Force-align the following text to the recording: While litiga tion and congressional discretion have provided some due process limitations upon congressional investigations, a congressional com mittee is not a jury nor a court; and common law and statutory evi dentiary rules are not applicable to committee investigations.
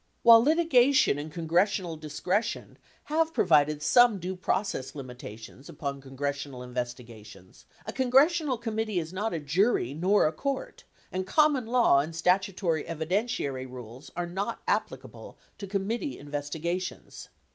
While 0.23 0.43
litiga 0.43 0.91
tion 0.95 1.19
and 1.19 1.31
congressional 1.31 1.95
discretion 1.95 2.79
have 3.03 3.35
provided 3.35 3.83
some 3.83 4.17
due 4.17 4.35
process 4.35 4.95
limitations 4.95 5.69
upon 5.69 6.01
congressional 6.01 6.63
investigations, 6.63 7.65
a 7.85 7.93
congressional 7.93 8.57
com 8.57 8.77
mittee 8.77 8.99
is 8.99 9.13
not 9.13 9.31
a 9.31 9.39
jury 9.39 9.93
nor 9.93 10.25
a 10.25 10.33
court; 10.33 10.85
and 11.11 11.27
common 11.27 11.67
law 11.67 11.99
and 11.99 12.15
statutory 12.15 12.83
evi 12.85 13.09
dentiary 13.11 13.69
rules 13.71 14.09
are 14.15 14.25
not 14.25 14.63
applicable 14.67 15.37
to 15.59 15.67
committee 15.67 16.17
investigations. 16.17 17.29